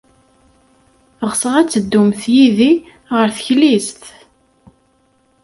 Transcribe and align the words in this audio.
Ɣseɣ 1.29 1.53
ad 1.55 1.69
teddumt 1.69 2.21
yid-i 2.35 2.71
ɣer 3.15 3.27
teklizt. 3.35 4.01